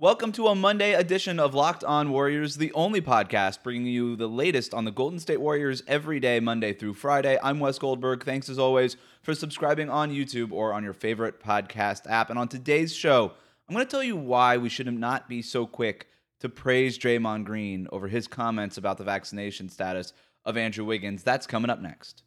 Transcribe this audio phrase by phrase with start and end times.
[0.00, 4.28] Welcome to a Monday edition of Locked On Warriors, the only podcast bringing you the
[4.28, 7.36] latest on the Golden State Warriors every day, Monday through Friday.
[7.42, 8.24] I'm Wes Goldberg.
[8.24, 12.30] Thanks as always for subscribing on YouTube or on your favorite podcast app.
[12.30, 13.32] And on today's show,
[13.68, 16.06] I'm going to tell you why we should not be so quick
[16.38, 20.12] to praise Draymond Green over his comments about the vaccination status
[20.44, 21.24] of Andrew Wiggins.
[21.24, 22.22] That's coming up next.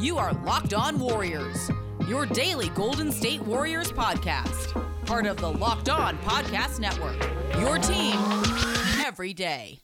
[0.00, 1.70] You are Locked On Warriors,
[2.08, 7.16] your daily Golden State Warriors podcast part of the Locked On Podcast Network.
[7.58, 8.14] Your team
[9.06, 9.80] every day.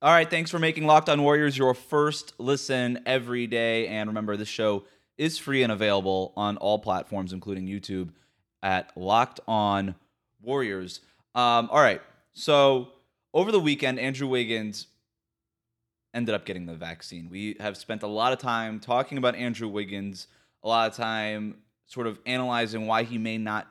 [0.00, 3.88] All right, thanks for making Locked On Warriors your first listen every day.
[3.88, 4.84] And remember, this show
[5.18, 8.08] is free and available on all platforms, including YouTube,
[8.62, 9.94] at Locked On
[10.40, 11.00] Warriors.
[11.34, 12.00] Um, all right,
[12.32, 12.88] so
[13.34, 14.86] over the weekend, Andrew Wiggins
[16.14, 17.28] ended up getting the vaccine.
[17.28, 20.26] We have spent a lot of time talking about Andrew Wiggins,
[20.62, 21.56] a lot of time
[21.90, 23.66] sort of analyzing why he may not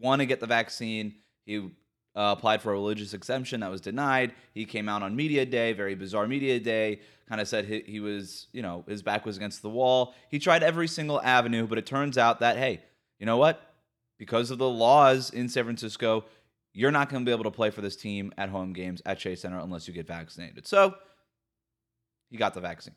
[0.00, 1.14] want to get the vaccine.
[1.44, 4.32] He uh, applied for a religious exemption that was denied.
[4.54, 8.00] He came out on media day, very bizarre media day, kind of said he, he,
[8.00, 10.14] was, you know, his back was against the wall.
[10.30, 12.80] He tried every single avenue, but it turns out that, hey,
[13.18, 13.60] you know what?
[14.18, 16.24] Because of the laws in San Francisco,
[16.72, 19.18] you're not going to be able to play for this team at home games at
[19.18, 20.66] Chase Center unless you get vaccinated.
[20.66, 20.94] So
[22.30, 22.94] he got the vaccine.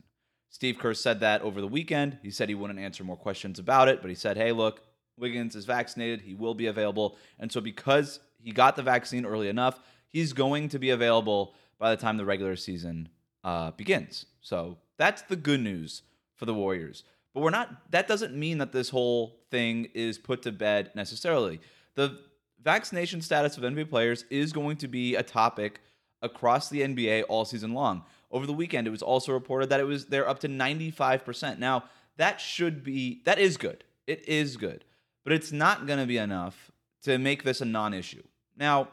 [0.55, 2.17] Steve Kerr said that over the weekend.
[2.23, 4.83] He said he wouldn't answer more questions about it, but he said, hey, look,
[5.19, 6.21] Wiggins is vaccinated.
[6.21, 7.17] He will be available.
[7.37, 11.89] And so, because he got the vaccine early enough, he's going to be available by
[11.89, 13.09] the time the regular season
[13.43, 14.27] uh, begins.
[14.39, 16.03] So, that's the good news
[16.35, 17.03] for the Warriors.
[17.33, 21.59] But we're not, that doesn't mean that this whole thing is put to bed necessarily.
[21.95, 22.17] The
[22.63, 25.81] vaccination status of NBA players is going to be a topic
[26.21, 28.03] across the NBA all season long.
[28.35, 31.57] Over the weekend, it was also reported that it was they're up to 95%.
[31.57, 31.85] Now,
[32.17, 33.85] that should be that is good.
[34.07, 34.83] It is good.
[35.23, 36.69] But it's not going to be enough
[37.03, 38.23] to make this a non-issue.
[38.57, 38.89] Now,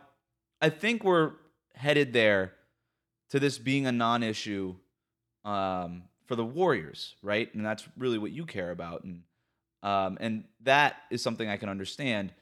[0.61, 1.33] I think we're
[1.75, 2.53] headed there
[3.31, 4.77] to this being a non-issue
[5.45, 7.53] um, for the Warriors, right?
[7.53, 9.23] And that's really what you care about, and
[9.83, 12.33] um, and that is something I can understand.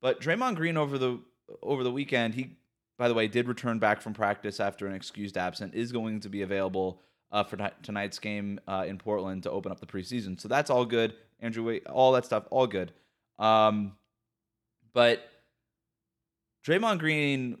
[0.00, 1.20] But Draymond Green over the
[1.62, 2.56] over the weekend, he
[2.98, 6.28] by the way, did return back from practice after an excused absent, is going to
[6.28, 7.02] be available
[7.32, 10.40] uh, for t- tonight's game uh, in Portland to open up the preseason.
[10.40, 11.14] So that's all good.
[11.40, 12.92] Andrew, all that stuff, all good.
[13.38, 13.96] Um,
[14.94, 15.22] but
[16.66, 17.58] Draymond Green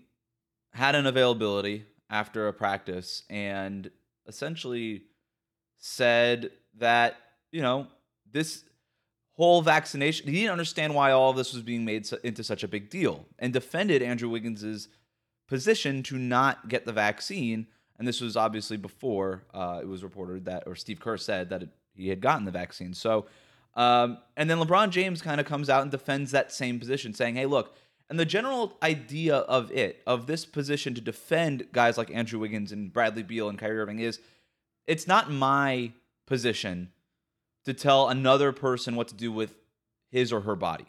[0.72, 3.90] had an availability after a practice and
[4.26, 5.02] essentially
[5.78, 7.16] said that,
[7.52, 7.88] you know,
[8.30, 8.64] this
[9.32, 12.88] whole vaccination, he didn't understand why all this was being made into such a big
[12.88, 14.88] deal and defended Andrew Wiggins's
[15.46, 17.66] position to not get the vaccine.
[17.98, 21.62] And this was obviously before uh, it was reported that, or Steve Kerr said that
[21.62, 22.92] it, he had gotten the vaccine.
[22.94, 23.26] So,
[23.74, 27.36] um, and then LeBron James kind of comes out and defends that same position, saying,
[27.36, 27.74] hey, look,
[28.08, 32.72] and the general idea of it, of this position to defend guys like Andrew Wiggins
[32.72, 34.20] and Bradley Beal and Kyrie Irving is
[34.86, 35.92] it's not my
[36.26, 36.92] position
[37.64, 39.56] to tell another person what to do with
[40.10, 40.86] his or her body.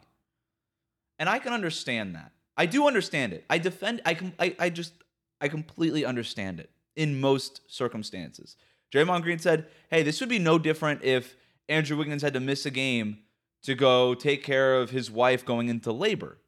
[1.18, 2.32] And I can understand that.
[2.58, 3.44] I do understand it.
[3.48, 4.02] I defend.
[4.04, 4.34] I can.
[4.38, 4.92] I, I just.
[5.40, 8.56] I completely understand it in most circumstances.
[8.92, 11.36] Draymond Green said, "Hey, this would be no different if
[11.68, 13.18] Andrew Wiggins had to miss a game
[13.62, 16.38] to go take care of his wife going into labor."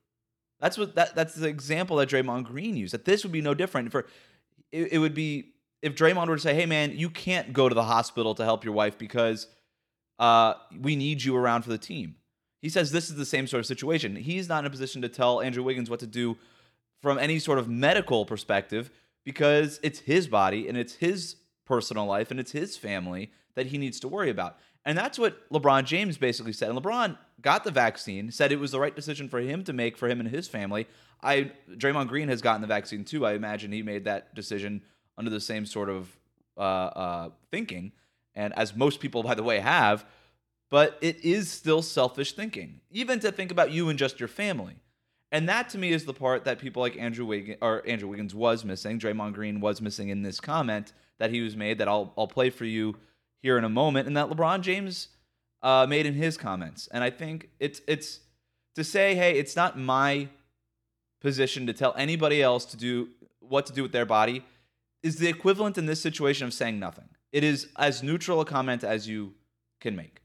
[0.58, 2.92] That's what that that's the example that Draymond Green used.
[2.92, 4.06] That this would be no different for
[4.72, 7.74] it, it would be if Draymond were to say, "Hey, man, you can't go to
[7.74, 9.46] the hospital to help your wife because
[10.18, 12.16] uh, we need you around for the team."
[12.60, 14.16] He says this is the same sort of situation.
[14.16, 16.36] He's not in a position to tell Andrew Wiggins what to do
[17.00, 18.90] from any sort of medical perspective
[19.24, 23.78] because it's his body and it's his personal life and it's his family that he
[23.78, 24.58] needs to worry about.
[24.84, 26.70] And that's what LeBron James basically said.
[26.70, 29.96] And LeBron got the vaccine, said it was the right decision for him to make
[29.96, 30.86] for him and his family.
[31.22, 33.26] I Draymond Green has gotten the vaccine too.
[33.26, 34.82] I imagine he made that decision
[35.18, 36.16] under the same sort of
[36.56, 37.92] uh, uh, thinking,
[38.34, 40.06] and as most people, by the way, have
[40.70, 44.76] but it is still selfish thinking, even to think about you and just your family.
[45.32, 48.34] And that to me is the part that people like Andrew Wiggins or Andrew Wiggins
[48.34, 52.12] was missing, Draymond Green was missing in this comment that he was made that I'll
[52.16, 52.96] I'll play for you
[53.42, 55.08] here in a moment, and that LeBron James
[55.62, 56.88] uh, made in his comments.
[56.92, 58.20] And I think it's it's
[58.74, 60.28] to say, hey, it's not my
[61.20, 63.08] position to tell anybody else to do
[63.40, 64.44] what to do with their body
[65.02, 67.08] is the equivalent in this situation of saying nothing.
[67.32, 69.34] It is as neutral a comment as you
[69.80, 70.19] can make.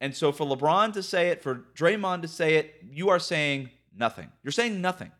[0.00, 3.70] And so for LeBron to say it, for Draymond to say it, you are saying
[3.96, 4.30] nothing.
[4.42, 5.10] You're saying nothing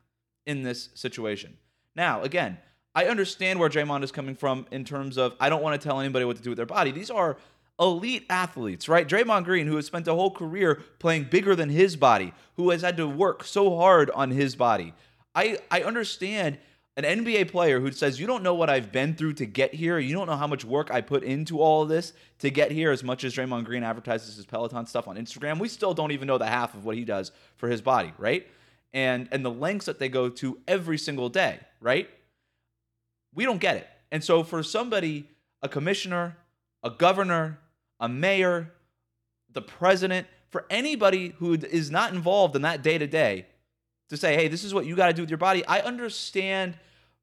[0.45, 1.57] in this situation.
[1.95, 2.59] Now, again,
[2.95, 6.01] I understand where Draymond is coming from in terms of I don't want to tell
[6.01, 6.91] anybody what to do with their body.
[6.91, 7.37] These are
[7.79, 9.07] elite athletes, right?
[9.07, 12.83] Draymond Green, who has spent a whole career playing bigger than his body, who has
[12.83, 14.95] had to work so hard on his body.
[15.35, 16.59] I, I understand
[16.97, 19.99] an NBA player who says, You don't know what I've been through to get here.
[19.99, 22.91] You don't know how much work I put into all of this to get here,
[22.91, 25.59] as much as Draymond Green advertises his Peloton stuff on Instagram.
[25.59, 28.47] We still don't even know the half of what he does for his body, right?
[28.95, 32.09] And, and the lengths that they go to every single day, right?
[33.35, 33.89] We don't get it.
[34.11, 35.29] And so for somebody,
[35.61, 36.39] a commissioner,
[36.83, 37.59] a governor,
[38.01, 38.73] a mayor,
[39.53, 43.47] the president, for anybody who is not involved in that day to day
[44.09, 46.77] to say, hey, this is what you got to do with your body, I understand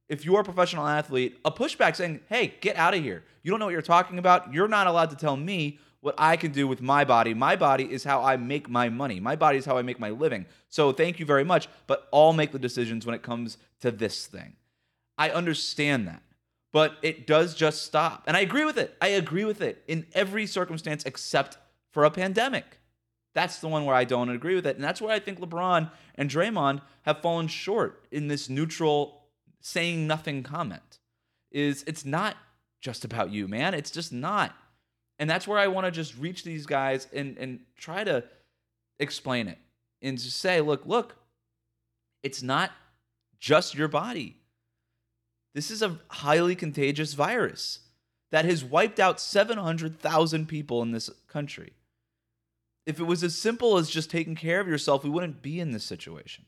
[0.09, 3.23] if you're a professional athlete, a pushback saying, hey, get out of here.
[3.41, 4.53] You don't know what you're talking about.
[4.53, 7.33] You're not allowed to tell me what I can do with my body.
[7.33, 9.21] My body is how I make my money.
[9.21, 10.45] My body is how I make my living.
[10.69, 14.27] So thank you very much, but I'll make the decisions when it comes to this
[14.27, 14.53] thing.
[15.17, 16.21] I understand that
[16.73, 18.23] but it does just stop.
[18.27, 18.97] And I agree with it.
[18.99, 21.57] I agree with it in every circumstance except
[21.91, 22.79] for a pandemic.
[23.33, 24.75] That's the one where I don't agree with it.
[24.75, 29.23] And that's where I think LeBron and Draymond have fallen short in this neutral
[29.59, 30.99] saying nothing comment.
[31.51, 32.35] Is it's not
[32.81, 33.73] just about you, man.
[33.73, 34.55] It's just not.
[35.19, 38.23] And that's where I want to just reach these guys and and try to
[38.99, 39.57] explain it
[40.01, 41.15] and to say, look, look,
[42.23, 42.71] it's not
[43.39, 44.37] just your body.
[45.53, 47.79] This is a highly contagious virus
[48.31, 51.73] that has wiped out 700,000 people in this country.
[52.85, 55.71] If it was as simple as just taking care of yourself, we wouldn't be in
[55.71, 56.45] this situation.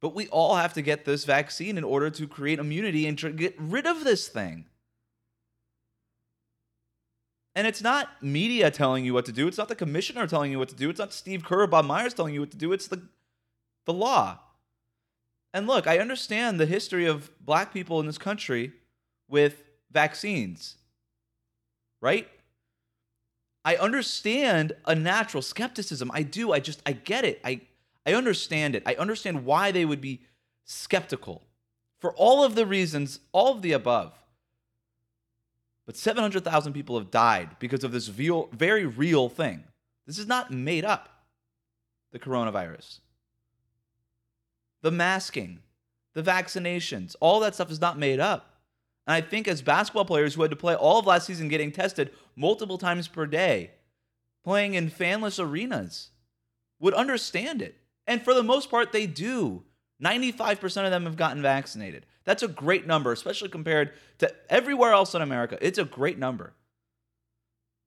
[0.00, 3.30] But we all have to get this vaccine in order to create immunity and to
[3.30, 4.66] get rid of this thing.
[7.54, 9.46] And it's not media telling you what to do.
[9.46, 10.90] It's not the commissioner telling you what to do.
[10.90, 12.72] It's not Steve Kerr or Bob Myers telling you what to do.
[12.72, 13.02] It's the,
[13.86, 14.40] the law.
[15.54, 18.72] And look, I understand the history of black people in this country
[19.28, 20.74] with vaccines,
[22.02, 22.28] right?
[23.64, 26.10] I understand a natural skepticism.
[26.12, 26.52] I do.
[26.52, 27.40] I just, I get it.
[27.44, 27.62] I,
[28.06, 28.82] I understand it.
[28.86, 30.20] I understand why they would be
[30.64, 31.42] skeptical
[31.98, 34.12] for all of the reasons, all of the above.
[35.86, 39.64] But 700,000 people have died because of this very real thing.
[40.06, 41.08] This is not made up,
[42.12, 42.98] the coronavirus
[44.84, 45.60] the masking,
[46.12, 48.53] the vaccinations, all that stuff is not made up.
[49.06, 51.72] And I think as basketball players who had to play all of last season getting
[51.72, 53.72] tested multiple times per day,
[54.44, 56.10] playing in fanless arenas,
[56.80, 57.76] would understand it.
[58.06, 59.64] And for the most part, they do.
[60.02, 62.06] 95% of them have gotten vaccinated.
[62.24, 65.58] That's a great number, especially compared to everywhere else in America.
[65.60, 66.52] It's a great number.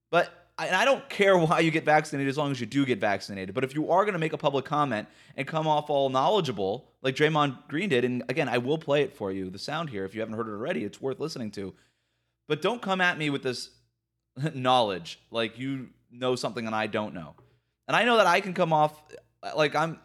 [0.10, 3.00] But and I don't care why you get vaccinated as long as you do get
[3.00, 3.54] vaccinated.
[3.54, 6.88] But if you are going to make a public comment and come off all knowledgeable,
[7.02, 10.06] like Draymond Green did, and again, I will play it for you, the sound here,
[10.06, 11.74] if you haven't heard it already, it's worth listening to.
[12.48, 13.70] But don't come at me with this
[14.54, 17.36] knowledge, like you know something and I don't know.
[17.88, 19.02] And I know that I can come off
[19.56, 20.00] like I'm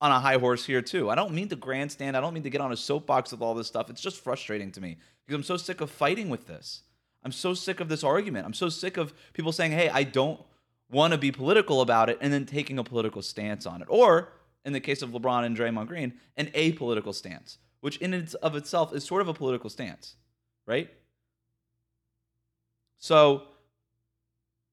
[0.00, 1.10] on a high horse here too.
[1.10, 2.16] I don't mean to grandstand.
[2.16, 3.88] I don't mean to get on a soapbox with all this stuff.
[3.88, 6.82] It's just frustrating to me because I'm so sick of fighting with this.
[7.24, 8.46] I'm so sick of this argument.
[8.46, 10.40] I'm so sick of people saying, hey, I don't
[10.90, 13.88] want to be political about it and then taking a political stance on it.
[13.88, 14.32] Or,
[14.64, 18.56] in the case of LeBron and Draymond Green, an apolitical stance, which in and of
[18.56, 20.16] itself is sort of a political stance,
[20.66, 20.90] right?
[22.98, 23.44] So,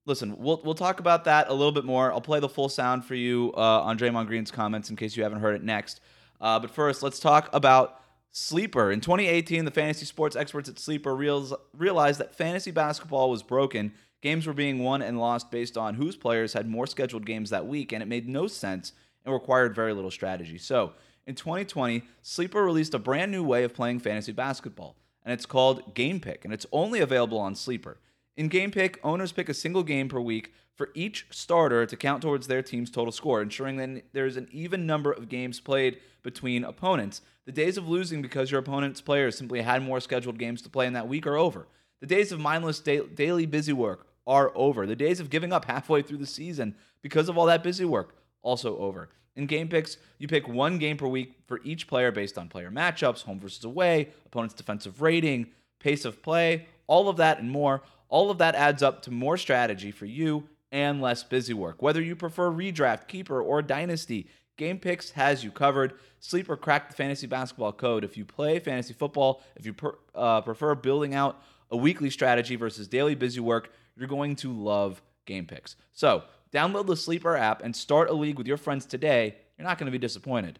[0.05, 2.11] listen, we'll, we'll talk about that a little bit more.
[2.11, 5.23] I'll play the full sound for you uh, on Draymond Green's comments in case you
[5.23, 6.01] haven't heard it next.
[6.41, 8.91] Uh, but first, let's talk about Sleeper.
[8.91, 13.93] In 2018, the fantasy sports experts at Sleeper realized that fantasy basketball was broken.
[14.21, 17.65] Games were being won and lost based on whose players had more scheduled games that
[17.65, 18.93] week, and it made no sense
[19.25, 20.57] and required very little strategy.
[20.57, 20.93] So,
[21.25, 25.93] in 2020, Sleeper released a brand new way of playing fantasy basketball, and it's called
[25.93, 27.97] Game Pick, and it's only available on Sleeper.
[28.35, 32.21] In Game Pick, owners pick a single game per week for each starter to count
[32.21, 36.63] towards their team's total score, ensuring that there's an even number of games played between
[36.63, 37.21] opponents.
[37.49, 40.85] The days of losing because your opponent's players simply had more scheduled games to play
[40.85, 41.65] in that week are over.
[41.99, 44.85] The days of mindless da- daily busy work are over.
[44.85, 48.13] The days of giving up halfway through the season because of all that busy work
[48.43, 49.09] also over.
[49.35, 52.69] In game picks, you pick one game per week for each player based on player
[52.69, 55.47] matchups, home versus away, opponent's defensive rating,
[55.79, 57.81] pace of play, all of that and more.
[58.09, 61.81] All of that adds up to more strategy for you and less busy work.
[61.81, 64.27] Whether you prefer redraft, keeper, or dynasty,
[64.59, 65.93] Game Picks has you covered.
[66.19, 68.03] Sleep or crack the fantasy basketball code.
[68.03, 72.57] If you play fantasy football, if you per, uh, prefer building out a weekly strategy
[72.57, 75.77] versus daily busy work, you're going to love Game Picks.
[75.93, 79.37] So, download the Sleeper app and start a league with your friends today.
[79.57, 80.59] You're not going to be disappointed.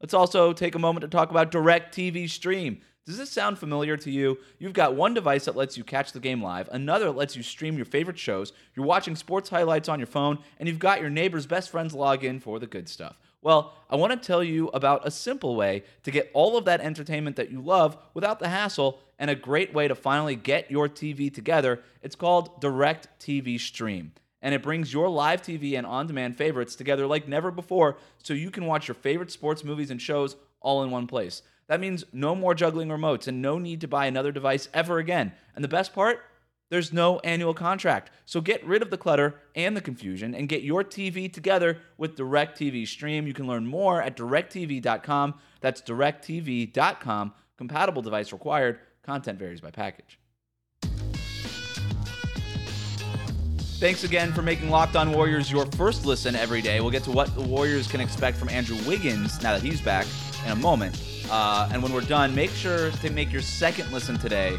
[0.00, 2.80] Let's also take a moment to talk about DirecTV Stream.
[3.04, 4.38] Does this sound familiar to you?
[4.60, 7.42] You've got one device that lets you catch the game live, another that lets you
[7.42, 11.10] stream your favorite shows, you're watching sports highlights on your phone, and you've got your
[11.10, 13.16] neighbor's best friends log in for the good stuff.
[13.42, 16.80] Well, I want to tell you about a simple way to get all of that
[16.80, 20.88] entertainment that you love without the hassle and a great way to finally get your
[20.88, 21.80] TV together.
[22.02, 24.12] It's called Direct TV Stream.
[24.42, 28.34] And it brings your live TV and on demand favorites together like never before so
[28.34, 31.42] you can watch your favorite sports movies and shows all in one place.
[31.66, 35.32] That means no more juggling remotes and no need to buy another device ever again.
[35.54, 36.20] And the best part?
[36.70, 38.10] There's no annual contract.
[38.24, 42.16] So get rid of the clutter and the confusion and get your TV together with
[42.16, 43.26] DirecTV Stream.
[43.26, 45.34] You can learn more at directv.com.
[45.60, 47.32] That's directv.com.
[47.58, 48.78] Compatible device required.
[49.02, 50.18] Content varies by package.
[53.80, 56.80] Thanks again for making Locked On Warriors your first listen every day.
[56.80, 60.06] We'll get to what the Warriors can expect from Andrew Wiggins now that he's back
[60.44, 61.02] in a moment.
[61.30, 64.58] Uh, and when we're done, make sure to make your second listen today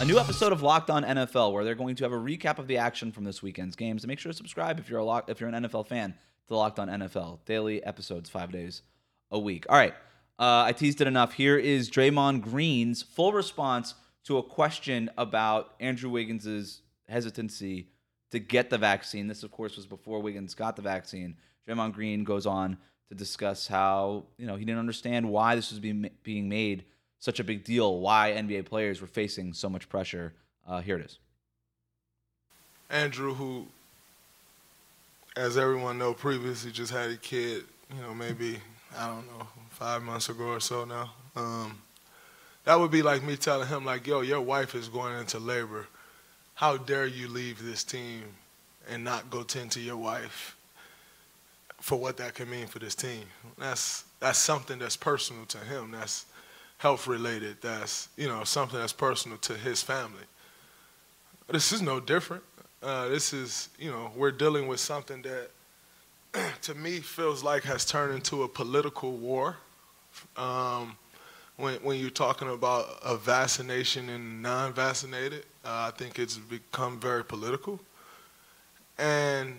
[0.00, 2.66] a new episode of Locked On NFL where they're going to have a recap of
[2.66, 4.02] the action from this weekend's games.
[4.02, 6.14] And make sure to subscribe if you're a lock, if you're an NFL fan
[6.48, 8.80] to Locked On NFL daily episodes, five days
[9.30, 9.66] a week.
[9.68, 9.92] All right,
[10.38, 11.34] uh, I teased it enough.
[11.34, 17.88] Here is Draymond Green's full response to a question about Andrew Wiggins's hesitancy
[18.30, 19.26] to get the vaccine.
[19.26, 21.36] This, of course, was before Wiggins got the vaccine.
[21.68, 22.78] Draymond Green goes on
[23.10, 26.86] to discuss how you know he didn't understand why this was being being made
[27.20, 30.32] such a big deal, why NBA players were facing so much pressure.
[30.66, 31.18] Uh, here it is.
[32.88, 33.66] Andrew, who,
[35.36, 37.62] as everyone know, previously just had a kid,
[37.94, 38.56] you know, maybe,
[38.98, 41.12] I don't know, five months ago or so now.
[41.36, 41.78] Um,
[42.64, 45.86] that would be like me telling him, like, yo, your wife is going into labor.
[46.54, 48.22] How dare you leave this team
[48.88, 50.56] and not go tend to your wife
[51.80, 53.24] for what that can mean for this team?
[53.58, 55.92] That's, that's something that's personal to him.
[55.92, 56.26] That's
[56.80, 60.24] health related that's you know something that's personal to his family.
[61.50, 62.42] This is no different.
[62.82, 65.50] Uh, this is you know we're dealing with something that
[66.62, 69.58] to me feels like has turned into a political war.
[70.38, 70.96] Um,
[71.58, 77.24] when, when you're talking about a vaccination and non-vaccinated uh, i think it's become very
[77.24, 77.78] political.
[78.98, 79.54] And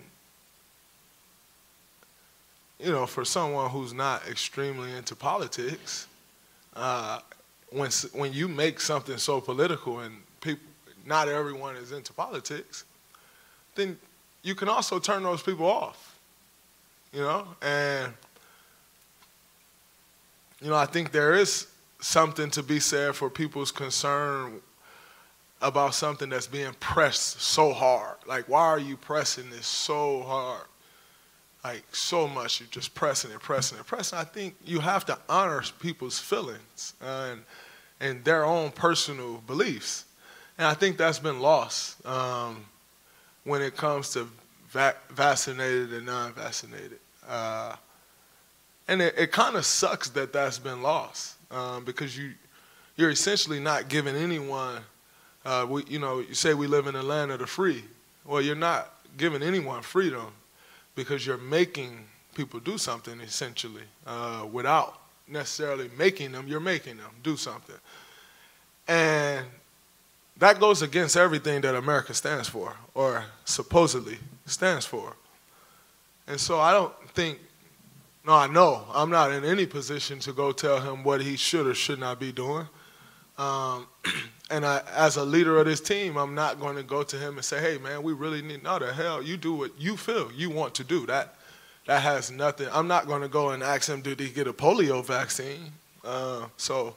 [2.80, 6.08] you know for someone who's not extremely into politics
[6.74, 7.20] uh,
[7.70, 10.66] when when you make something so political and people,
[11.06, 12.84] not everyone is into politics,
[13.74, 13.98] then
[14.42, 16.18] you can also turn those people off.
[17.12, 18.12] You know, and
[20.60, 21.66] you know I think there is
[22.00, 24.60] something to be said for people's concern
[25.60, 28.16] about something that's being pressed so hard.
[28.26, 30.66] Like, why are you pressing this so hard?
[31.64, 32.60] Like so much.
[32.60, 34.18] You're just pressing and pressing and pressing.
[34.18, 37.42] I think you have to honor people's feelings and
[38.00, 40.04] and their own personal beliefs,
[40.58, 42.64] and I think that's been lost um,
[43.44, 44.28] when it comes to
[44.70, 46.98] vac- vaccinated and non-vaccinated.
[47.28, 47.76] Uh,
[48.88, 52.32] and it, it kind of sucks that that's been lost um, because you
[52.96, 54.82] you're essentially not giving anyone.
[55.44, 57.84] Uh, we, you know, you say we live in the land of the free.
[58.24, 60.32] Well, you're not giving anyone freedom
[60.94, 67.10] because you're making people do something essentially uh, without necessarily making them, you're making them
[67.22, 67.76] do something.
[68.88, 69.46] And
[70.36, 75.14] that goes against everything that America stands for or supposedly stands for.
[76.26, 77.38] And so I don't think,
[78.26, 81.66] no, I know I'm not in any position to go tell him what he should
[81.66, 82.66] or should not be doing.
[83.38, 83.86] Um,
[84.52, 87.36] and I, as a leader of this team, I'm not going to go to him
[87.36, 90.30] and say, "Hey, man, we really need." No, the hell, you do what you feel
[90.30, 91.06] you want to do.
[91.06, 91.34] That
[91.86, 92.68] that has nothing.
[92.70, 95.72] I'm not going to go and ask him, "Did he get a polio vaccine?"
[96.04, 96.94] Uh, so,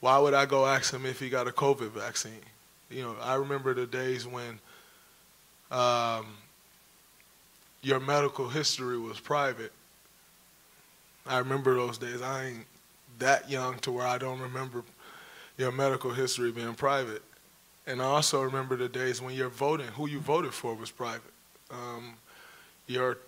[0.00, 2.44] why would I go ask him if he got a COVID vaccine?
[2.90, 4.60] You know, I remember the days when
[5.70, 6.26] um,
[7.80, 9.72] your medical history was private.
[11.26, 12.20] I remember those days.
[12.20, 12.66] I ain't
[13.20, 14.82] that young to where I don't remember
[15.56, 17.22] your medical history being private.
[17.86, 21.32] And I also remember the days when you're voting, who you voted for was private.
[21.70, 22.14] Um,
[22.86, 23.18] your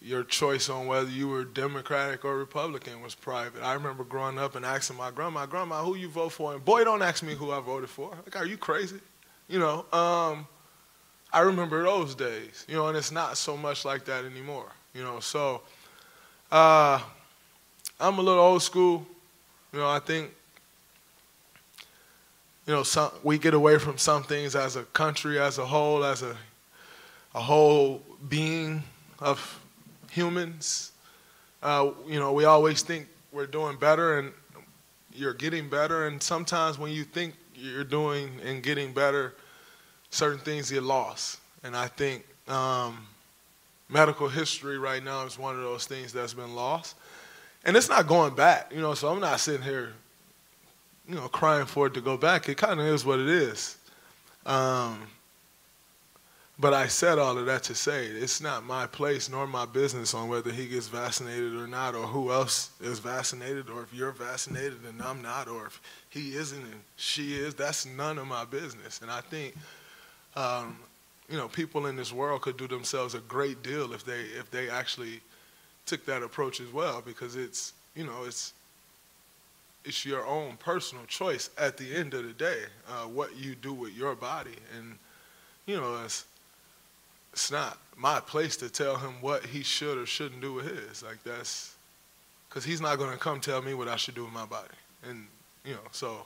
[0.00, 3.62] your choice on whether you were Democratic or Republican was private.
[3.62, 6.82] I remember growing up and asking my grandma, "Grandma, who you vote for?" And boy,
[6.82, 8.10] don't ask me who I voted for.
[8.10, 9.00] Like, are you crazy?
[9.48, 9.84] You know.
[9.92, 10.46] Um,
[11.32, 12.64] I remember those days.
[12.68, 14.70] You know, and it's not so much like that anymore.
[14.94, 15.62] You know, so
[16.50, 17.00] uh,
[17.98, 19.06] I'm a little old school.
[19.72, 20.30] You know, I think
[22.72, 26.06] you know, some, we get away from some things as a country, as a whole,
[26.06, 26.34] as a,
[27.34, 28.00] a whole
[28.30, 28.82] being
[29.18, 29.60] of
[30.10, 30.92] humans.
[31.62, 34.32] uh, you know, we always think we're doing better and
[35.12, 36.06] you're getting better.
[36.06, 39.34] And sometimes when you think you're doing and getting better,
[40.08, 41.40] certain things get lost.
[41.62, 43.06] And I think um,
[43.90, 46.96] medical history right now is one of those things that's been lost.
[47.66, 49.92] And it's not going back, you know, so I'm not sitting here,
[51.08, 52.48] you know, crying for it to go back.
[52.48, 53.76] It kind of is what it is.
[54.46, 55.06] Um,
[56.58, 60.14] but I said all of that to say it's not my place nor my business
[60.14, 64.12] on whether he gets vaccinated or not, or who else is vaccinated, or if you're
[64.12, 65.80] vaccinated and I'm not, or if
[66.10, 67.54] he isn't and she is.
[67.54, 69.00] That's none of my business.
[69.00, 69.56] And I think,
[70.36, 70.78] um,
[71.28, 74.50] you know, people in this world could do themselves a great deal if they if
[74.50, 75.20] they actually
[75.86, 78.52] took that approach as well, because it's you know it's
[79.84, 83.72] it's your own personal choice at the end of the day uh, what you do
[83.72, 84.96] with your body and
[85.66, 86.24] you know it's
[87.32, 91.02] it's not my place to tell him what he should or shouldn't do with his.
[91.02, 91.74] Like that's
[92.48, 94.68] because he's not going to come tell me what I should do with my body.
[95.08, 95.26] And
[95.64, 96.24] you know, so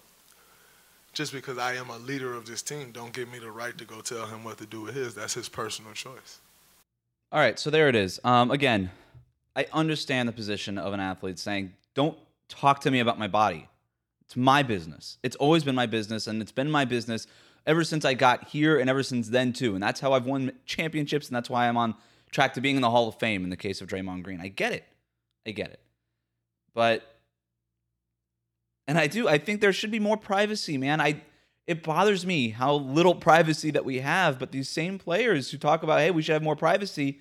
[1.12, 3.84] just because I am a leader of this team, don't give me the right to
[3.84, 5.14] go tell him what to do with his.
[5.14, 6.40] That's his personal choice.
[7.32, 8.20] All right, so there it is.
[8.22, 8.90] Um, again,
[9.54, 12.16] I understand the position of an athlete saying, "Don't
[12.48, 13.68] talk to me about my body.
[14.22, 15.18] It's my business.
[15.22, 17.26] It's always been my business, and it's been my business."
[17.66, 19.74] ever since I got here and ever since then too.
[19.74, 21.94] And that's how I've won championships and that's why I'm on
[22.30, 24.40] track to being in the Hall of Fame in the case of Draymond Green.
[24.40, 24.84] I get it.
[25.46, 25.80] I get it.
[26.74, 27.02] But
[28.86, 31.00] and I do I think there should be more privacy, man.
[31.00, 31.22] I
[31.66, 35.82] it bothers me how little privacy that we have, but these same players who talk
[35.82, 37.20] about, "Hey, we should have more privacy."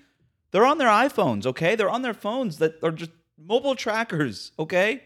[0.52, 1.74] They're on their iPhones, okay?
[1.74, 5.02] They're on their phones that are just mobile trackers, okay?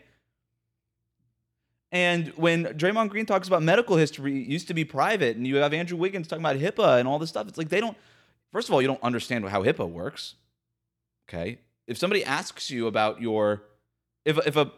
[1.92, 5.56] And when Draymond Green talks about medical history, it used to be private, and you
[5.56, 7.48] have Andrew Wiggins talking about HIPAA and all this stuff.
[7.48, 7.96] It's like they don't.
[8.52, 10.36] First of all, you don't understand how HIPAA works.
[11.28, 13.62] Okay, if somebody asks you about your,
[14.24, 14.70] if if a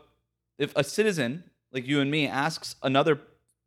[0.58, 3.20] if a citizen like you and me asks another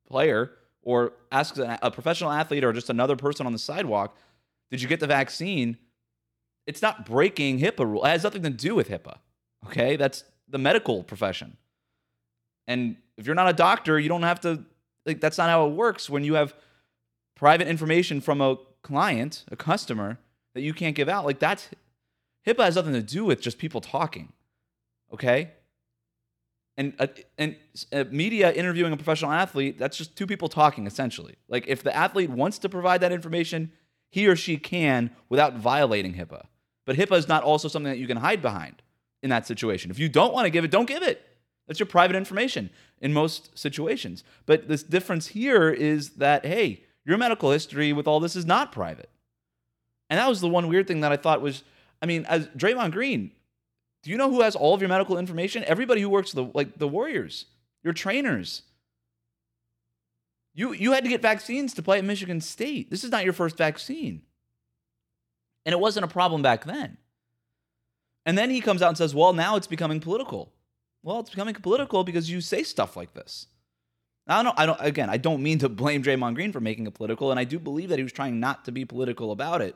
[0.07, 4.17] player or asks a, a professional athlete or just another person on the sidewalk,
[4.71, 5.77] did you get the vaccine?
[6.65, 8.05] It's not breaking HIPAA rule.
[8.05, 9.17] It has nothing to do with HIPAA.
[9.67, 11.57] Okay, that's the medical profession.
[12.67, 14.65] And if you're not a doctor, you don't have to
[15.05, 16.55] like that's not how it works when you have
[17.35, 20.19] private information from a client, a customer
[20.53, 21.25] that you can't give out.
[21.25, 21.69] Like that's
[22.47, 24.31] HIPAA has nothing to do with just people talking.
[25.13, 25.51] Okay?
[26.77, 27.55] And uh, and
[27.93, 31.35] uh, media interviewing a professional athlete, that's just two people talking essentially.
[31.47, 33.71] Like if the athlete wants to provide that information,
[34.09, 36.45] he or she can without violating HIPAA.
[36.85, 38.81] But HIPAA is not also something that you can hide behind
[39.23, 39.89] in that situation.
[39.89, 41.25] If you don't want to give it, don't give it.
[41.67, 42.69] That's your private information
[43.01, 44.23] in most situations.
[44.45, 48.71] But this difference here is that, hey, your medical history with all this is not
[48.71, 49.09] private.
[50.09, 51.63] And that was the one weird thing that I thought was,
[52.01, 53.31] I mean, as Draymond Green,
[54.03, 55.63] do you know who has all of your medical information?
[55.63, 57.45] Everybody who works the like the Warriors,
[57.83, 58.61] your trainers.
[60.53, 62.91] You you had to get vaccines to play at Michigan State.
[62.91, 64.21] This is not your first vaccine.
[65.65, 66.97] And it wasn't a problem back then.
[68.27, 70.53] And then he comes out and says, "Well, now it's becoming political."
[71.05, 73.45] Well, it's becoming political because you say stuff like this.
[74.27, 76.95] I don't I don't again, I don't mean to blame Draymond Green for making it
[76.95, 79.75] political, and I do believe that he was trying not to be political about it.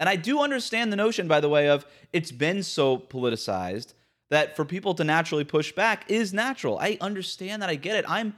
[0.00, 3.94] And I do understand the notion, by the way, of it's been so politicized
[4.30, 6.76] that for people to naturally push back is natural.
[6.80, 7.70] I understand that.
[7.70, 8.04] I get it.
[8.08, 8.34] I'm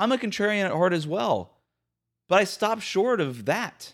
[0.00, 1.52] I'm a contrarian at heart as well.
[2.28, 3.92] But I stop short of that.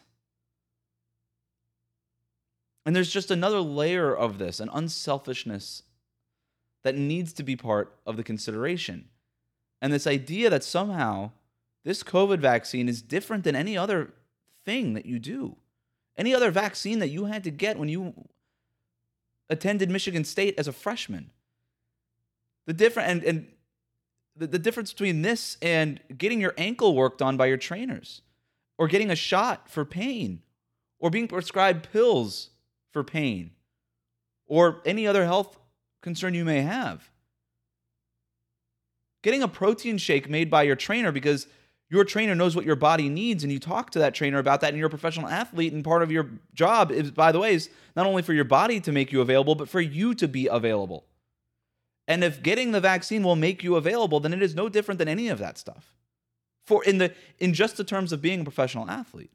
[2.86, 5.82] And there's just another layer of this, an unselfishness
[6.82, 9.08] that needs to be part of the consideration.
[9.80, 11.32] And this idea that somehow
[11.84, 14.12] this COVID vaccine is different than any other
[14.64, 15.56] thing that you do,
[16.16, 18.14] any other vaccine that you had to get when you
[19.48, 21.30] attended Michigan State as a freshman.
[22.66, 23.46] The different and, and
[24.36, 28.22] the, the difference between this and getting your ankle worked on by your trainers,
[28.76, 30.42] or getting a shot for pain,
[30.98, 32.50] or being prescribed pills
[32.92, 33.52] for pain,
[34.46, 35.57] or any other health
[36.02, 37.10] concern you may have.
[39.22, 41.46] Getting a protein shake made by your trainer because
[41.90, 44.68] your trainer knows what your body needs and you talk to that trainer about that
[44.68, 47.70] and you're a professional athlete and part of your job is by the way is
[47.96, 51.04] not only for your body to make you available but for you to be available.
[52.06, 55.08] And if getting the vaccine will make you available then it is no different than
[55.08, 55.94] any of that stuff.
[56.66, 59.32] For in the in just the terms of being a professional athlete.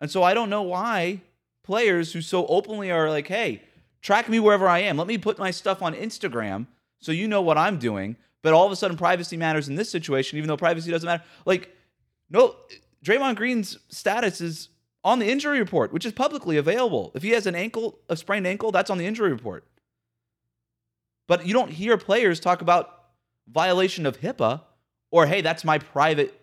[0.00, 1.22] And so I don't know why
[1.64, 3.62] players who so openly are like, "Hey,
[4.02, 4.96] Track me wherever I am.
[4.96, 6.66] Let me put my stuff on Instagram
[7.00, 8.16] so you know what I'm doing.
[8.42, 11.22] But all of a sudden, privacy matters in this situation, even though privacy doesn't matter.
[11.46, 11.74] Like,
[12.28, 12.56] no,
[13.04, 14.68] Draymond Green's status is
[15.04, 17.12] on the injury report, which is publicly available.
[17.14, 19.64] If he has an ankle, a sprained ankle, that's on the injury report.
[21.28, 23.04] But you don't hear players talk about
[23.48, 24.62] violation of HIPAA
[25.10, 26.40] or, hey, that's my private,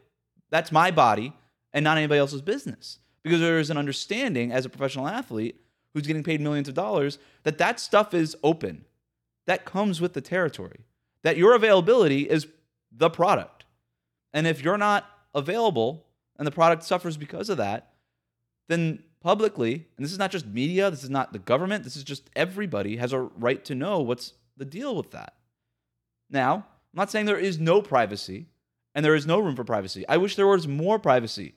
[0.49, 1.33] that's my body
[1.73, 2.99] and not anybody else's business.
[3.23, 5.61] Because there is an understanding as a professional athlete
[5.93, 8.86] who's getting paid millions of dollars that that stuff is open.
[9.47, 10.86] That comes with the territory.
[11.23, 12.47] That your availability is
[12.91, 13.65] the product.
[14.34, 16.06] And if you're not available
[16.38, 17.93] and the product suffers because of that,
[18.67, 22.04] then publicly, and this is not just media, this is not the government, this is
[22.04, 25.34] just everybody has a right to know what's the deal with that.
[26.30, 28.47] Now, I'm not saying there is no privacy
[28.95, 30.08] and there is no room for privacy.
[30.08, 31.54] I wish there was more privacy.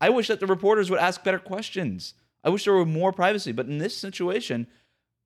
[0.00, 2.14] I wish that the reporters would ask better questions.
[2.44, 3.52] I wish there were more privacy.
[3.52, 4.66] But in this situation,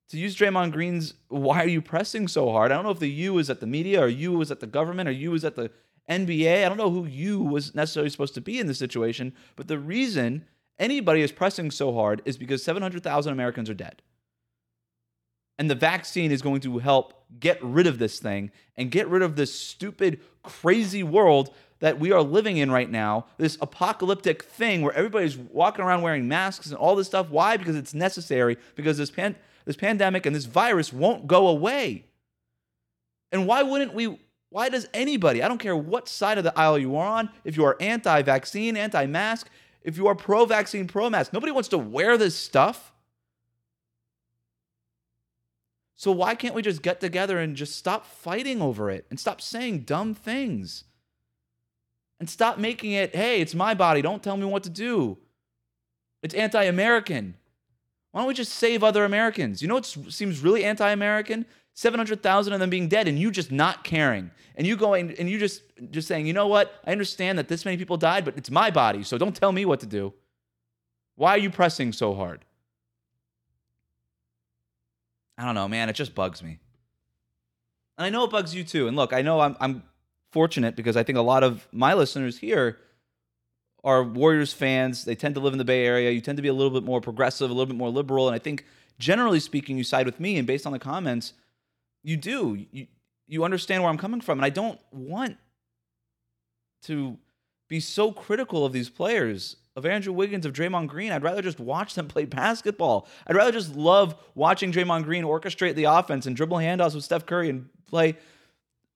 [0.09, 2.71] to use Draymond Green's, why are you pressing so hard?
[2.71, 4.67] I don't know if the you is at the media or you is at the
[4.67, 5.71] government or you is at the
[6.09, 6.65] NBA.
[6.65, 9.33] I don't know who you was necessarily supposed to be in this situation.
[9.55, 10.45] But the reason
[10.77, 14.01] anybody is pressing so hard is because 700,000 Americans are dead.
[15.57, 19.21] And the vaccine is going to help get rid of this thing and get rid
[19.21, 24.83] of this stupid, crazy world that we are living in right now, this apocalyptic thing
[24.83, 27.29] where everybody's walking around wearing masks and all this stuff.
[27.29, 27.57] Why?
[27.57, 32.05] Because it's necessary, because this, pan- this pandemic and this virus won't go away.
[33.33, 34.17] And why wouldn't we?
[34.49, 37.57] Why does anybody, I don't care what side of the aisle you are on, if
[37.57, 39.49] you are anti vaccine, anti mask,
[39.81, 42.93] if you are pro vaccine, pro mask, nobody wants to wear this stuff.
[45.97, 49.41] So why can't we just get together and just stop fighting over it and stop
[49.41, 50.85] saying dumb things?
[52.19, 54.01] And stop making it, hey, it's my body.
[54.01, 55.17] Don't tell me what to do.
[56.21, 57.35] It's anti American.
[58.11, 59.61] Why don't we just save other Americans?
[59.61, 61.45] You know what seems really anti American?
[61.73, 64.29] 700,000 of them being dead and you just not caring.
[64.55, 66.79] And you going and you just just saying, "You know what?
[66.85, 69.65] I understand that this many people died, but it's my body, so don't tell me
[69.65, 70.13] what to do."
[71.15, 72.45] Why are you pressing so hard?
[75.37, 76.59] I don't know, man, it just bugs me.
[77.97, 78.87] And I know it bugs you too.
[78.87, 79.83] And look, I know I'm I'm
[80.33, 82.79] fortunate because I think a lot of my listeners here
[83.83, 85.05] are Warriors fans.
[85.05, 86.11] They tend to live in the Bay Area.
[86.11, 88.35] You tend to be a little bit more progressive, a little bit more liberal, and
[88.35, 88.65] I think
[88.99, 90.37] generally speaking, you side with me.
[90.37, 91.33] And based on the comments,
[92.03, 92.65] you do.
[92.71, 92.87] You
[93.27, 95.37] you understand where I'm coming from, and I don't want
[96.83, 97.17] to
[97.69, 101.11] be so critical of these players, of Andrew Wiggins, of Draymond Green.
[101.11, 103.07] I'd rather just watch them play basketball.
[103.25, 107.25] I'd rather just love watching Draymond Green orchestrate the offense and dribble handoffs with Steph
[107.25, 108.17] Curry and play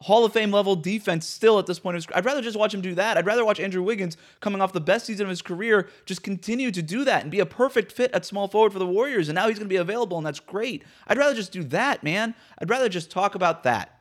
[0.02, 2.06] Hall of Fame level defense still at this point.
[2.14, 3.18] I'd rather just watch him do that.
[3.18, 6.70] I'd rather watch Andrew Wiggins coming off the best season of his career just continue
[6.72, 9.28] to do that and be a perfect fit at small forward for the Warriors.
[9.28, 10.84] And now he's going to be available, and that's great.
[11.08, 12.36] I'd rather just do that, man.
[12.60, 14.00] I'd rather just talk about that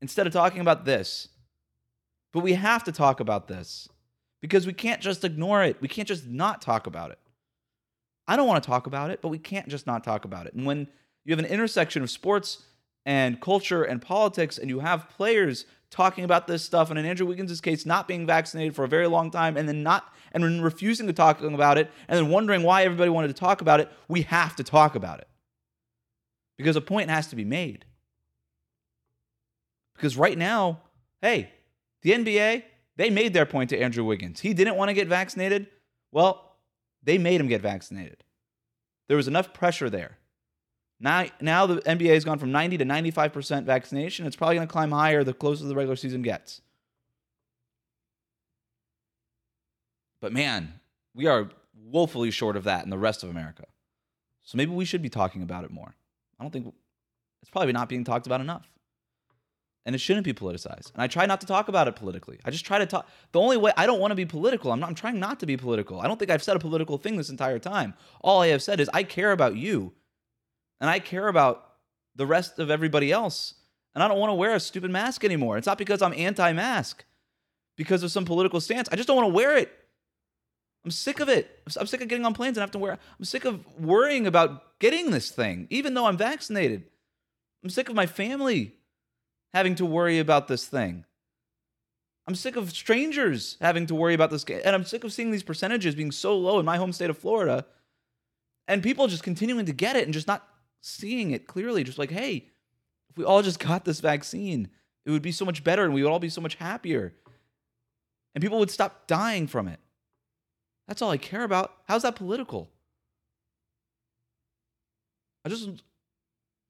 [0.00, 1.28] instead of talking about this.
[2.32, 3.88] But we have to talk about this
[4.40, 5.80] because we can't just ignore it.
[5.80, 7.18] We can't just not talk about it.
[8.28, 10.54] I don't want to talk about it, but we can't just not talk about it.
[10.54, 10.86] And when
[11.24, 12.62] you have an intersection of sports,
[13.04, 17.26] and culture and politics, and you have players talking about this stuff, and in Andrew
[17.26, 21.06] Wiggins' case, not being vaccinated for a very long time, and then not and refusing
[21.06, 24.22] to talk about it, and then wondering why everybody wanted to talk about it, we
[24.22, 25.28] have to talk about it.
[26.56, 27.84] Because a point has to be made.
[29.96, 30.80] Because right now,
[31.20, 31.50] hey,
[32.02, 32.62] the NBA,
[32.96, 34.40] they made their point to Andrew Wiggins.
[34.40, 35.66] He didn't want to get vaccinated.
[36.12, 36.56] Well,
[37.02, 38.22] they made him get vaccinated.
[39.08, 40.18] There was enough pressure there.
[41.00, 44.26] Now, now the NBA has gone from 90 to 95% vaccination.
[44.26, 46.60] It's probably going to climb higher the closer the regular season gets.
[50.20, 50.74] But man,
[51.14, 53.64] we are woefully short of that in the rest of America.
[54.42, 55.94] So maybe we should be talking about it more.
[56.38, 56.74] I don't think
[57.40, 58.70] it's probably not being talked about enough.
[59.86, 60.92] And it shouldn't be politicized.
[60.92, 62.38] And I try not to talk about it politically.
[62.44, 63.08] I just try to talk.
[63.32, 64.72] The only way I don't want to be political.
[64.72, 66.00] I'm not I'm trying not to be political.
[66.00, 67.94] I don't think I've said a political thing this entire time.
[68.20, 69.94] All I have said is I care about you
[70.80, 71.66] and I care about
[72.16, 73.54] the rest of everybody else.
[73.94, 75.58] And I don't want to wear a stupid mask anymore.
[75.58, 77.04] It's not because I'm anti mask,
[77.76, 78.88] because of some political stance.
[78.90, 79.70] I just don't want to wear it.
[80.84, 81.62] I'm sick of it.
[81.78, 82.92] I'm sick of getting on planes and have to wear.
[83.18, 86.84] I'm sick of worrying about getting this thing, even though I'm vaccinated.
[87.62, 88.76] I'm sick of my family
[89.52, 91.04] having to worry about this thing.
[92.26, 94.44] I'm sick of strangers having to worry about this.
[94.44, 97.18] And I'm sick of seeing these percentages being so low in my home state of
[97.18, 97.66] Florida
[98.68, 100.46] and people just continuing to get it and just not
[100.80, 102.48] seeing it clearly, just like, hey,
[103.08, 104.68] if we all just got this vaccine,
[105.04, 107.14] it would be so much better and we would all be so much happier.
[108.34, 109.80] And people would stop dying from it.
[110.86, 111.72] That's all I care about.
[111.86, 112.70] How's that political?
[115.44, 115.68] I just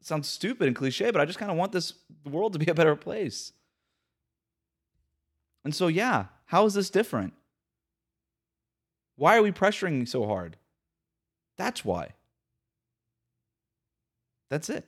[0.00, 1.94] sounds stupid and cliche, but I just kind of want this
[2.24, 3.52] world to be a better place.
[5.64, 7.34] And so, yeah, how is this different?
[9.16, 10.56] Why are we pressuring so hard?
[11.58, 12.14] That's why.
[14.50, 14.84] That's it.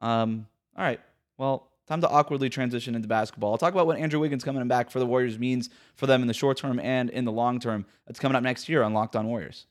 [0.00, 1.00] Um, all right.
[1.36, 3.52] Well, time to awkwardly transition into basketball.
[3.52, 6.28] I'll talk about what Andrew Wiggins coming back for the Warriors means for them in
[6.28, 7.84] the short term and in the long term.
[8.06, 9.66] That's coming up next year on Locked On Warriors.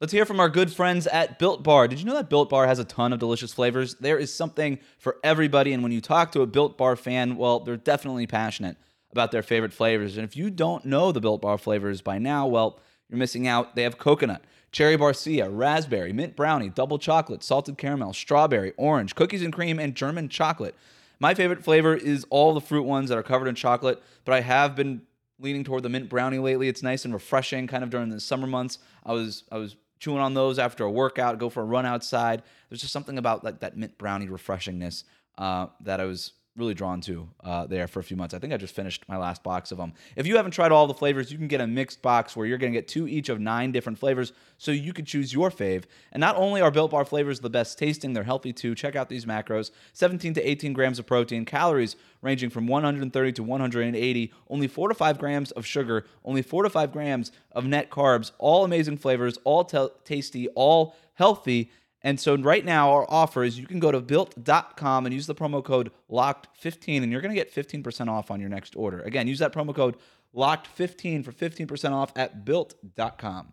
[0.00, 1.86] Let's hear from our good friends at Built Bar.
[1.86, 3.94] Did you know that Built Bar has a ton of delicious flavors?
[3.94, 5.72] There is something for everybody.
[5.72, 8.76] And when you talk to a Built Bar fan, well, they're definitely passionate
[9.12, 10.16] about their favorite flavors.
[10.16, 13.76] And if you don't know the Built Bar flavors by now, well, you're missing out.
[13.76, 19.42] They have coconut, cherry barcia, raspberry, mint brownie, double chocolate, salted caramel, strawberry, orange, cookies
[19.42, 20.74] and cream, and German chocolate.
[21.20, 24.40] My favorite flavor is all the fruit ones that are covered in chocolate, but I
[24.40, 25.02] have been
[25.38, 26.68] leaning toward the mint brownie lately.
[26.68, 28.78] It's nice and refreshing, kind of during the summer months.
[29.04, 32.42] I was I was chewing on those after a workout, go for a run outside.
[32.68, 35.04] There's just something about like that mint brownie refreshingness
[35.38, 38.34] uh, that I was really drawn to uh, there for a few months.
[38.34, 39.94] I think I just finished my last box of them.
[40.16, 42.58] If you haven't tried all the flavors, you can get a mixed box where you're
[42.58, 45.84] going to get two each of nine different flavors, so you can choose your fave.
[46.12, 48.74] And not only are Built Bar flavors the best tasting, they're healthy too.
[48.74, 53.42] Check out these macros: 17 to 18 grams of protein, calories ranging from 130 to
[53.42, 57.90] 180, only four to five grams of sugar, only four to five grams of net
[57.90, 58.30] carbs.
[58.38, 61.70] All amazing flavors, all t- tasty, all healthy.
[62.04, 65.34] And so right now our offer is you can go to built.com and use the
[65.34, 69.00] promo code locked15 and you're going to get 15% off on your next order.
[69.00, 69.96] Again, use that promo code
[70.34, 73.52] locked15 for 15% off at built.com.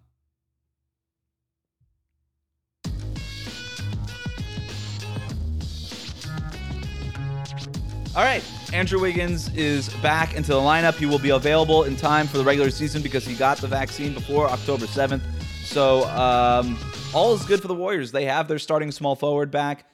[8.15, 10.95] All right, Andrew Wiggins is back into the lineup.
[10.95, 14.15] He will be available in time for the regular season because he got the vaccine
[14.15, 15.21] before October 7th.
[15.63, 16.77] So, um,
[17.13, 18.11] all is good for the Warriors.
[18.11, 19.87] They have their starting small forward back.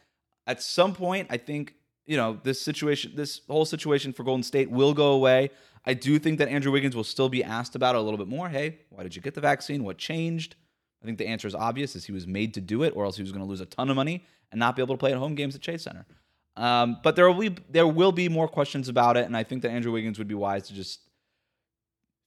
[0.48, 1.76] At some point, I think
[2.06, 5.52] you know this situation, this whole situation for Golden State will go away.
[5.86, 8.28] I do think that Andrew Wiggins will still be asked about it a little bit
[8.28, 8.50] more.
[8.50, 9.84] Hey, why did you get the vaccine?
[9.84, 10.56] What changed?
[11.02, 13.16] I think the answer is obvious: is he was made to do it, or else
[13.16, 15.12] he was going to lose a ton of money and not be able to play
[15.12, 16.06] at home games at Chase Center.
[16.58, 19.62] Um, but there will be there will be more questions about it, and I think
[19.64, 21.00] that Andrew Wiggins would be wise to just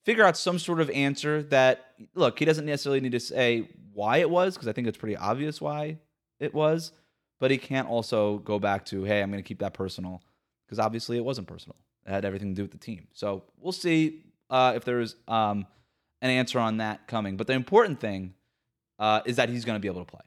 [0.05, 4.19] figure out some sort of answer that look he doesn't necessarily need to say why
[4.19, 5.99] it was because I think it's pretty obvious why
[6.39, 6.93] it was,
[7.41, 10.23] but he can't also go back to hey I'm going to keep that personal
[10.65, 11.75] because obviously it wasn't personal.
[12.07, 13.09] It had everything to do with the team.
[13.13, 15.67] So we'll see uh, if there's um,
[16.23, 17.37] an answer on that coming.
[17.37, 18.35] But the important thing
[19.01, 20.25] uh, is that he's going to be able to play,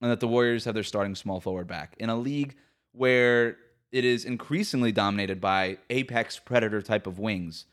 [0.00, 2.54] and that the Warriors have their starting small forward back in a league
[2.92, 3.58] where
[3.90, 7.66] it is increasingly dominated by apex predator type of wings.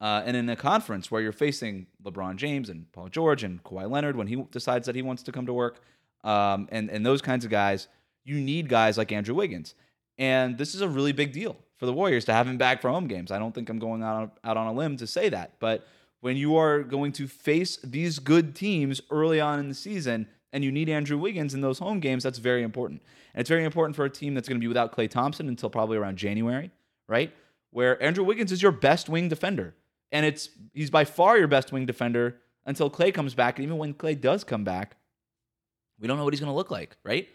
[0.00, 3.90] Uh, and in a conference where you're facing LeBron James and Paul George and Kawhi
[3.90, 5.80] Leonard when he decides that he wants to come to work,
[6.22, 7.88] um, and and those kinds of guys,
[8.24, 9.74] you need guys like Andrew Wiggins,
[10.16, 12.90] and this is a really big deal for the Warriors to have him back for
[12.90, 13.32] home games.
[13.32, 15.86] I don't think I'm going out out on a limb to say that, but
[16.20, 20.62] when you are going to face these good teams early on in the season, and
[20.62, 23.02] you need Andrew Wiggins in those home games, that's very important.
[23.34, 25.70] And it's very important for a team that's going to be without Klay Thompson until
[25.70, 26.70] probably around January,
[27.08, 27.32] right?
[27.70, 29.74] Where Andrew Wiggins is your best wing defender
[30.12, 33.58] and it's he's by far your best wing defender until Klay comes back.
[33.58, 34.96] And even when Klay does come back,
[35.98, 37.28] we don't know what he's going to look like, right?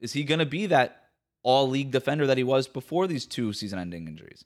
[0.00, 1.04] Is he going to be that
[1.42, 4.44] all league defender that he was before these two season ending injuries?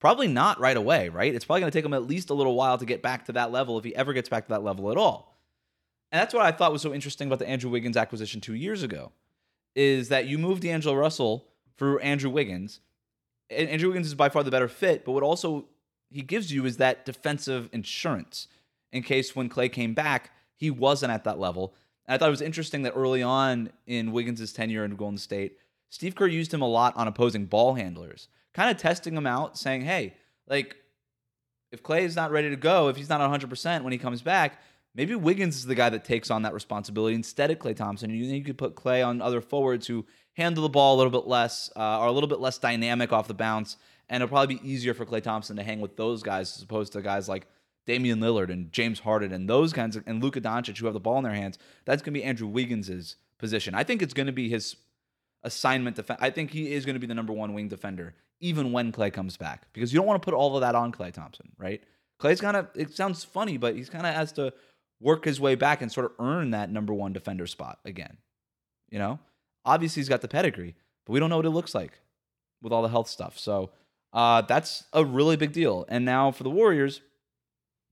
[0.00, 1.34] Probably not right away, right?
[1.34, 3.32] It's probably going to take him at least a little while to get back to
[3.32, 5.38] that level if he ever gets back to that level at all.
[6.10, 8.82] And that's what I thought was so interesting about the Andrew Wiggins acquisition two years
[8.82, 9.12] ago
[9.74, 12.80] is that you moved D'Angelo Russell for Andrew Wiggins.
[13.48, 15.66] And Andrew Wiggins is by far the better fit, but what also
[16.12, 18.48] he gives you is that defensive insurance
[18.92, 21.74] in case when Klay came back, he wasn't at that level.
[22.06, 25.56] And I thought it was interesting that early on in Wiggins' tenure in Golden State,
[25.88, 29.58] Steve Kerr used him a lot on opposing ball handlers, kind of testing him out,
[29.58, 30.14] saying, hey,
[30.46, 30.76] like,
[31.70, 34.60] if Klay is not ready to go, if he's not 100% when he comes back,
[34.94, 38.10] maybe Wiggins is the guy that takes on that responsibility instead of Klay Thompson.
[38.10, 41.26] You, you could put Klay on other forwards who handle the ball a little bit
[41.26, 43.76] less, uh, are a little bit less dynamic off the bounce,
[44.12, 46.92] and it'll probably be easier for Klay Thompson to hang with those guys as opposed
[46.92, 47.46] to guys like
[47.86, 51.00] Damian Lillard and James Harden and those kinds of and Luka Doncic who have the
[51.00, 51.58] ball in their hands.
[51.86, 53.74] That's going to be Andrew Wiggins's position.
[53.74, 54.76] I think it's going to be his
[55.42, 56.20] assignment defense.
[56.22, 59.10] I think he is going to be the number one wing defender even when Klay
[59.10, 61.82] comes back because you don't want to put all of that on Klay Thompson, right?
[62.20, 64.52] Klay's kind of it sounds funny, but he's kind of has to
[65.00, 68.18] work his way back and sort of earn that number one defender spot again.
[68.90, 69.20] You know,
[69.64, 70.74] obviously he's got the pedigree,
[71.06, 71.98] but we don't know what it looks like
[72.60, 73.38] with all the health stuff.
[73.38, 73.70] So
[74.12, 75.84] uh, that's a really big deal.
[75.88, 77.00] And now for the Warriors,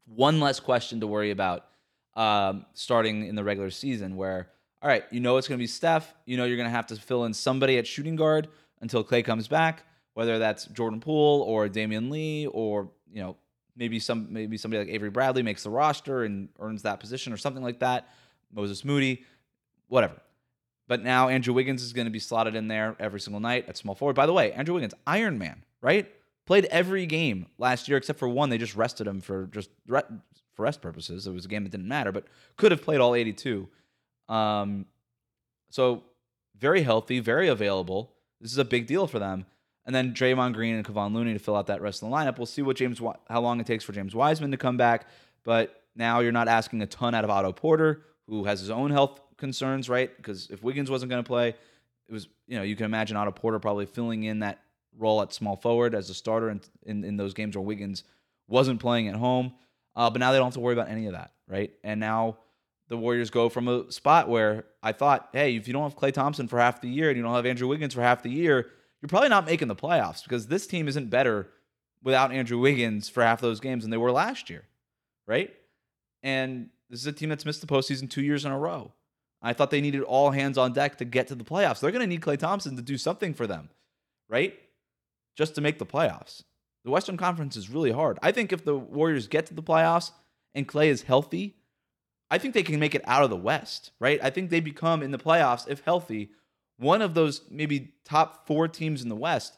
[0.06, 1.66] one less question to worry about
[2.14, 4.16] um, starting in the regular season.
[4.16, 4.48] Where
[4.83, 6.12] all right, you know it's going to be Steph.
[6.26, 8.48] You know you're going to have to fill in somebody at shooting guard
[8.80, 13.37] until Klay comes back, whether that's Jordan Poole or Damion Lee or you know
[13.76, 17.37] maybe some maybe somebody like Avery Bradley makes the roster and earns that position or
[17.37, 18.09] something like that.
[18.52, 19.24] Moses Moody,
[19.88, 20.20] whatever.
[20.88, 23.76] But now Andrew Wiggins is going to be slotted in there every single night at
[23.76, 24.16] small forward.
[24.16, 26.11] By the way, Andrew Wiggins, Iron Man, right?
[26.47, 28.51] Played every game last year except for one.
[28.51, 31.27] They just rested him for just for rest purposes.
[31.27, 33.69] It was a game that didn't matter, but could have played all 82.
[34.29, 34.87] Um,
[35.71, 36.03] so
[36.59, 38.12] very healthy, very available.
[38.40, 39.47] This is a big deal for them.
[39.87, 42.38] And then Draymond Green and Kevon Looney to fill out that rest of the lineup.
[42.38, 45.07] We'll see what James how long it takes for James Wiseman to come back.
[45.43, 48.90] But now you're not asking a ton out of Otto Porter, who has his own
[48.90, 50.14] health concerns, right?
[50.16, 53.33] Because if Wiggins wasn't going to play, it was you know you can imagine Otto
[53.33, 54.61] Porter probably filling in that
[54.98, 58.05] role at small forward as a starter in in, in those games where Wiggins
[58.48, 59.55] wasn't playing at home.
[59.96, 61.72] Uh, but now they don't have to worry about any of that, right?
[61.83, 62.38] And now
[62.88, 66.12] the Warriors go from a spot where I thought, hey, if you don't have Klay
[66.12, 68.68] Thompson for half the year and you don't have Andrew Wiggins for half the year,
[69.00, 71.48] you're probably not making the playoffs because this team isn't better
[72.03, 74.64] without Andrew Wiggins for half those games than they were last year,
[75.26, 75.55] right?
[76.22, 78.92] And this is a team that's missed the postseason two years in a row.
[79.42, 81.81] I thought they needed all hands on deck to get to the playoffs.
[81.81, 83.70] They're going to need Klay Thompson to do something for them,
[84.29, 84.59] right?
[85.40, 86.42] Just to make the playoffs.
[86.85, 88.18] The Western Conference is really hard.
[88.22, 90.11] I think if the Warriors get to the playoffs
[90.55, 91.57] and Klay is healthy,
[92.31, 94.20] I think they can make it out of the West, right?
[94.22, 96.29] I think they become in the playoffs, if healthy,
[96.76, 99.57] one of those maybe top four teams in the West.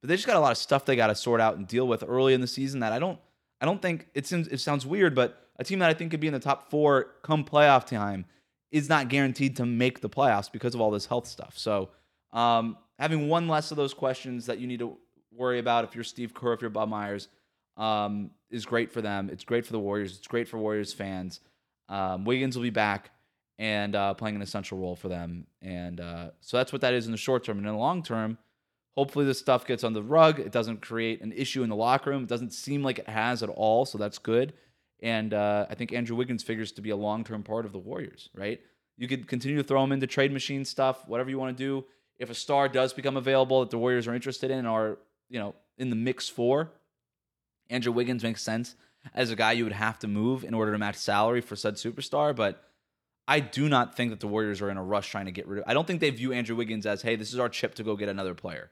[0.00, 1.86] But they just got a lot of stuff they got to sort out and deal
[1.86, 3.20] with early in the season that I don't
[3.60, 6.18] I don't think it seems it sounds weird, but a team that I think could
[6.18, 8.24] be in the top four come playoff time
[8.72, 11.54] is not guaranteed to make the playoffs because of all this health stuff.
[11.56, 11.90] So
[12.32, 14.96] um, having one less of those questions that you need to
[15.32, 17.28] worry about if you're Steve Kerr, if you're Bob Myers,
[17.76, 19.28] um, is great for them.
[19.30, 20.16] It's great for the Warriors.
[20.16, 21.40] It's great for Warriors fans.
[21.88, 23.10] Um, Wiggins will be back
[23.58, 25.46] and uh, playing an essential role for them.
[25.62, 27.58] And uh, so that's what that is in the short term.
[27.58, 28.38] And in the long term,
[28.96, 30.40] hopefully this stuff gets on the rug.
[30.40, 32.24] It doesn't create an issue in the locker room.
[32.24, 33.84] It doesn't seem like it has at all.
[33.84, 34.54] So that's good.
[35.00, 37.78] And uh, I think Andrew Wiggins figures to be a long term part of the
[37.78, 38.60] Warriors, right?
[38.96, 41.84] You could continue to throw him into trade machine stuff, whatever you want to do.
[42.18, 44.98] If a star does become available that the Warriors are interested in or,
[45.28, 46.70] you know, in the mix for,
[47.68, 48.74] Andrew Wiggins makes sense
[49.14, 51.74] as a guy you would have to move in order to match salary for said
[51.74, 52.34] superstar.
[52.34, 52.62] But
[53.28, 55.58] I do not think that the Warriors are in a rush trying to get rid
[55.58, 55.64] of.
[55.66, 57.96] I don't think they view Andrew Wiggins as, hey, this is our chip to go
[57.96, 58.70] get another player.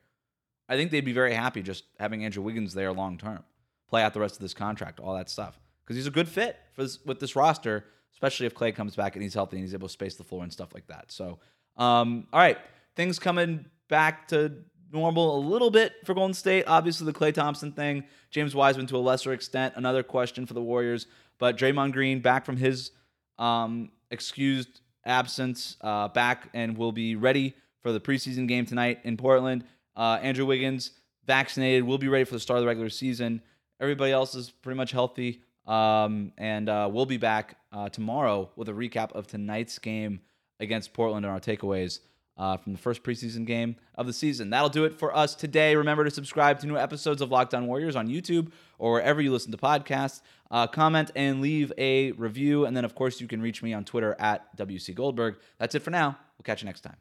[0.68, 3.44] I think they'd be very happy just having Andrew Wiggins there long term,
[3.88, 6.58] play out the rest of this contract, all that stuff because he's a good fit
[6.72, 9.74] for this, with this roster, especially if Klay comes back and he's healthy and he's
[9.74, 11.12] able to space the floor and stuff like that.
[11.12, 11.38] So,
[11.76, 12.58] um, all right,
[12.96, 14.52] things coming back to
[14.92, 16.64] normal a little bit for Golden State.
[16.66, 20.62] Obviously, the Klay Thompson thing, James Wiseman to a lesser extent, another question for the
[20.62, 21.06] Warriors.
[21.38, 22.92] But Draymond Green back from his
[23.38, 29.16] um, excused absence, uh, back and will be ready for the preseason game tonight in
[29.16, 29.64] Portland.
[29.96, 30.92] Uh, Andrew Wiggins
[31.26, 33.42] vaccinated, will be ready for the start of the regular season.
[33.80, 35.42] Everybody else is pretty much healthy.
[35.66, 40.20] Um, and uh, we'll be back uh, tomorrow with a recap of tonight's game
[40.60, 42.00] against Portland and our takeaways
[42.36, 44.50] uh, from the first preseason game of the season.
[44.50, 45.76] That'll do it for us today.
[45.76, 49.32] Remember to subscribe to new episodes of Locked On Warriors on YouTube or wherever you
[49.32, 50.20] listen to podcasts.
[50.50, 52.66] Uh, comment and leave a review.
[52.66, 55.36] And then, of course, you can reach me on Twitter at WC Goldberg.
[55.58, 56.16] That's it for now.
[56.38, 56.96] We'll catch you next time.